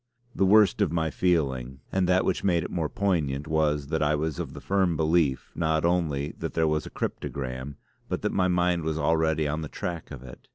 [0.33, 4.15] The worst of my feeling, and that which made it more poignant, was that I
[4.15, 7.75] was of the firm belief not only that there was a cryptogram
[8.09, 10.47] but that my mind was already on the track of it.